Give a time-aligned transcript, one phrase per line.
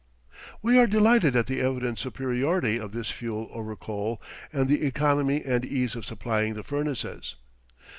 [0.63, 4.19] We are delighted at the evident superiority of this fuel over coal,
[4.51, 7.35] and the economy and ease of supplying the furnaces.